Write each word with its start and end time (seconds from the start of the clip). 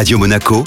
Radio 0.00 0.16
Monaco, 0.16 0.64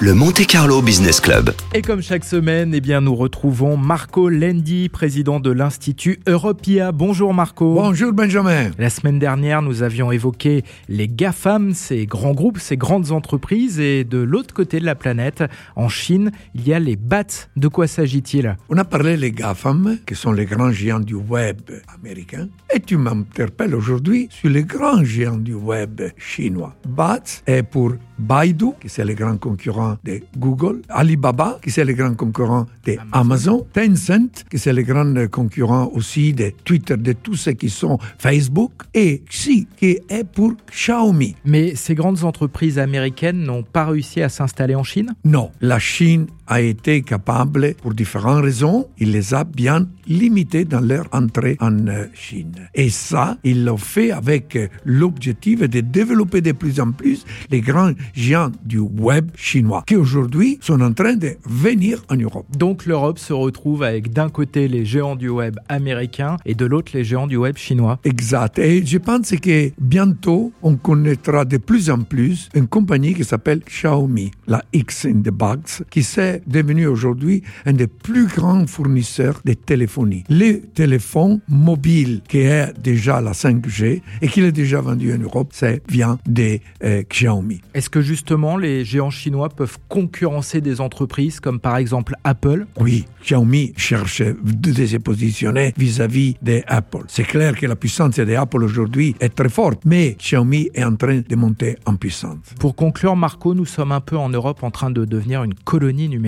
le 0.00 0.12
Monte 0.12 0.44
Carlo 0.44 0.82
Business 0.82 1.20
Club. 1.20 1.54
Et 1.72 1.82
comme 1.82 2.02
chaque 2.02 2.24
semaine, 2.24 2.74
eh 2.74 2.80
bien, 2.80 3.00
nous 3.00 3.14
retrouvons 3.14 3.76
Marco 3.76 4.28
Lendi, 4.28 4.88
président 4.88 5.38
de 5.38 5.52
l'Institut 5.52 6.18
Europia. 6.26 6.90
Bonjour 6.90 7.32
Marco. 7.32 7.74
Bonjour 7.74 8.12
Benjamin. 8.12 8.72
La 8.76 8.90
semaine 8.90 9.20
dernière, 9.20 9.62
nous 9.62 9.84
avions 9.84 10.10
évoqué 10.10 10.64
les 10.88 11.06
GAFAM, 11.06 11.74
ces 11.74 12.06
grands 12.06 12.34
groupes, 12.34 12.58
ces 12.58 12.76
grandes 12.76 13.12
entreprises. 13.12 13.78
Et 13.78 14.02
de 14.02 14.18
l'autre 14.18 14.52
côté 14.52 14.80
de 14.80 14.84
la 14.84 14.96
planète, 14.96 15.44
en 15.76 15.88
Chine, 15.88 16.32
il 16.56 16.66
y 16.66 16.74
a 16.74 16.80
les 16.80 16.96
BAT. 16.96 17.48
De 17.56 17.68
quoi 17.68 17.86
s'agit-il? 17.86 18.56
On 18.68 18.76
a 18.78 18.84
parlé 18.84 19.16
des 19.16 19.30
GAFAM, 19.30 19.98
qui 20.04 20.16
sont 20.16 20.32
les 20.32 20.44
grands 20.44 20.72
géants 20.72 20.98
du 20.98 21.14
web 21.14 21.60
américain. 21.94 22.48
Et 22.74 22.80
tu 22.80 22.96
m'interpelles 22.96 23.76
aujourd'hui 23.76 24.26
sur 24.28 24.50
les 24.50 24.64
grands 24.64 25.04
géants 25.04 25.36
du 25.36 25.54
web 25.54 26.02
chinois. 26.18 26.74
BAT 26.84 27.22
est 27.46 27.62
pour 27.62 27.92
Baidu, 28.18 28.72
qui 28.80 28.88
c'est 28.88 29.04
le 29.04 29.14
grand 29.14 29.36
concurrent 29.38 29.96
de 30.04 30.20
Google, 30.36 30.82
Alibaba, 30.88 31.58
qui 31.62 31.70
c'est 31.70 31.84
le 31.84 31.94
grand 31.94 32.14
concurrent 32.14 32.66
de 32.86 32.96
Amazon, 33.12 33.66
Tencent, 33.72 34.44
qui 34.50 34.58
c'est 34.58 34.72
le 34.72 34.82
grand 34.82 35.28
concurrent 35.30 35.90
aussi 35.94 36.32
de 36.32 36.52
Twitter, 36.64 36.96
de 36.96 37.12
tous 37.12 37.34
ceux 37.34 37.52
qui 37.52 37.70
sont 37.70 37.98
Facebook, 38.18 38.72
et 38.94 39.22
Xi, 39.28 39.66
qui 39.76 39.98
est 40.08 40.24
pour 40.24 40.52
Xiaomi. 40.70 41.34
Mais 41.44 41.74
ces 41.74 41.94
grandes 41.94 42.24
entreprises 42.24 42.78
américaines 42.78 43.42
n'ont 43.42 43.62
pas 43.62 43.86
réussi 43.86 44.22
à 44.22 44.28
s'installer 44.28 44.74
en 44.74 44.84
Chine? 44.84 45.14
Non, 45.24 45.50
la 45.60 45.78
Chine 45.78 46.26
a 46.46 46.60
été 46.60 47.02
capable, 47.02 47.74
pour 47.82 47.94
différentes 47.94 48.44
raisons, 48.44 48.86
il 48.98 49.12
les 49.12 49.34
a 49.34 49.44
bien 49.44 49.88
limités 50.06 50.64
dans 50.64 50.80
leur 50.80 51.06
entrée 51.12 51.56
en 51.60 51.86
euh, 51.88 52.06
Chine. 52.14 52.68
Et 52.74 52.90
ça, 52.90 53.38
il 53.44 53.64
l'a 53.64 53.76
fait 53.76 54.10
avec 54.10 54.56
euh, 54.56 54.68
l'objectif 54.84 55.60
de 55.60 55.80
développer 55.80 56.40
de 56.40 56.52
plus 56.52 56.80
en 56.80 56.92
plus 56.92 57.24
les 57.50 57.60
grands 57.60 57.92
géants 58.14 58.52
du 58.64 58.78
web 58.78 59.30
chinois, 59.34 59.84
qui 59.86 59.96
aujourd'hui 59.96 60.58
sont 60.60 60.80
en 60.80 60.92
train 60.92 61.14
de 61.14 61.36
venir 61.46 62.02
en 62.10 62.16
Europe. 62.16 62.46
Donc 62.56 62.86
l'Europe 62.86 63.18
se 63.18 63.32
retrouve 63.32 63.82
avec 63.82 64.12
d'un 64.12 64.28
côté 64.28 64.68
les 64.68 64.84
géants 64.84 65.16
du 65.16 65.28
web 65.28 65.56
américains 65.68 66.36
et 66.44 66.54
de 66.54 66.66
l'autre 66.66 66.92
les 66.94 67.04
géants 67.04 67.26
du 67.26 67.36
web 67.36 67.56
chinois. 67.56 67.98
Exact. 68.04 68.58
Et 68.58 68.84
je 68.84 68.98
pense 68.98 69.30
que 69.30 69.70
bientôt, 69.80 70.52
on 70.62 70.76
connaîtra 70.76 71.44
de 71.44 71.56
plus 71.56 71.90
en 71.90 72.00
plus 72.00 72.48
une 72.54 72.66
compagnie 72.66 73.14
qui 73.14 73.24
s'appelle 73.24 73.60
Xiaomi, 73.60 74.30
la 74.46 74.62
X 74.72 75.06
in 75.06 75.20
the 75.22 75.30
Box, 75.30 75.82
qui 75.90 76.02
s'est 76.02 76.33
devenu 76.46 76.86
aujourd'hui 76.86 77.42
un 77.66 77.72
des 77.72 77.86
plus 77.86 78.26
grands 78.26 78.66
fournisseurs 78.66 79.40
de 79.44 79.54
téléphonie. 79.54 80.24
Les 80.28 80.60
téléphones 80.60 81.40
mobiles 81.48 82.22
qui 82.28 82.38
est 82.38 82.72
déjà 82.78 83.20
la 83.20 83.32
5G 83.32 84.02
et 84.22 84.28
qui 84.28 84.40
est 84.40 84.52
déjà 84.52 84.80
vendu 84.80 85.12
en 85.12 85.18
Europe, 85.18 85.48
c'est 85.52 85.82
vient 85.88 86.18
de 86.26 86.58
euh, 86.82 87.02
Xiaomi. 87.08 87.60
Est-ce 87.74 87.90
que 87.90 88.00
justement 88.00 88.56
les 88.56 88.84
géants 88.84 89.10
chinois 89.10 89.48
peuvent 89.48 89.78
concurrencer 89.88 90.60
des 90.60 90.80
entreprises 90.80 91.40
comme 91.40 91.60
par 91.60 91.76
exemple 91.76 92.14
Apple? 92.24 92.66
Oui, 92.80 93.04
Xiaomi 93.22 93.72
cherche 93.76 94.22
de 94.22 94.72
se 94.72 94.96
positionner 94.96 95.72
vis-à-vis 95.76 96.36
de 96.42 96.62
Apple. 96.66 97.04
C'est 97.08 97.24
clair 97.24 97.56
que 97.56 97.66
la 97.66 97.76
puissance 97.76 98.16
de 98.16 98.34
Apple 98.34 98.62
aujourd'hui 98.62 99.14
est 99.20 99.34
très 99.34 99.48
forte, 99.48 99.80
mais 99.84 100.16
Xiaomi 100.18 100.70
est 100.74 100.84
en 100.84 100.96
train 100.96 101.20
de 101.26 101.36
monter 101.36 101.76
en 101.86 101.96
puissance. 101.96 102.38
Pour 102.58 102.74
conclure, 102.74 103.16
Marco, 103.16 103.54
nous 103.54 103.66
sommes 103.66 103.92
un 103.92 104.00
peu 104.00 104.16
en 104.16 104.28
Europe 104.28 104.62
en 104.62 104.70
train 104.70 104.90
de 104.90 105.04
devenir 105.04 105.42
une 105.44 105.54
colonie 105.54 106.08
numérique. 106.08 106.23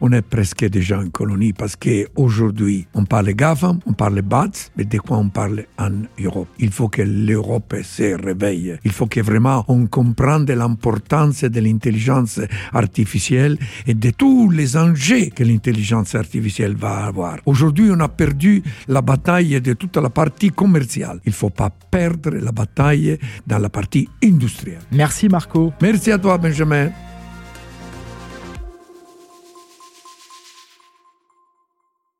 On 0.00 0.12
est 0.12 0.22
presque 0.22 0.64
déjà 0.66 0.96
une 0.96 1.10
colonie 1.10 1.52
parce 1.52 1.76
qu'aujourd'hui, 1.76 2.86
on 2.94 3.04
parle 3.04 3.32
GAFAM, 3.32 3.80
on 3.86 3.92
parle 3.92 4.20
BATS, 4.22 4.70
mais 4.76 4.84
de 4.84 4.98
quoi 4.98 5.16
on 5.18 5.28
parle 5.30 5.64
en 5.78 5.90
Europe 6.22 6.48
Il 6.58 6.70
faut 6.70 6.88
que 6.88 7.02
l'Europe 7.02 7.74
se 7.82 8.14
réveille. 8.22 8.76
Il 8.84 8.92
faut 8.92 9.06
que 9.06 9.20
vraiment 9.20 9.64
on 9.68 9.86
comprenne 9.86 10.44
l'importance 10.44 11.44
de 11.44 11.60
l'intelligence 11.60 12.40
artificielle 12.72 13.58
et 13.86 13.94
de 13.94 14.10
tous 14.10 14.50
les 14.50 14.76
enjeux 14.76 15.30
que 15.34 15.44
l'intelligence 15.44 16.14
artificielle 16.14 16.76
va 16.76 17.06
avoir. 17.06 17.38
Aujourd'hui, 17.46 17.90
on 17.90 18.00
a 18.00 18.08
perdu 18.08 18.62
la 18.86 19.00
bataille 19.00 19.60
de 19.60 19.72
toute 19.72 19.96
la 19.96 20.10
partie 20.10 20.50
commerciale. 20.50 21.20
Il 21.24 21.30
ne 21.30 21.34
faut 21.34 21.50
pas 21.50 21.70
perdre 21.70 22.30
la 22.30 22.52
bataille 22.52 23.18
dans 23.46 23.58
la 23.58 23.70
partie 23.70 24.08
industrielle. 24.22 24.82
Merci 24.92 25.28
Marco. 25.28 25.72
Merci 25.80 26.12
à 26.12 26.18
toi, 26.18 26.36
Benjamin. 26.38 26.90